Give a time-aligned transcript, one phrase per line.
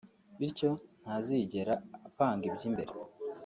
[0.39, 0.69] bityo
[1.03, 1.73] ntazigera
[2.07, 2.91] apanga iby’imbere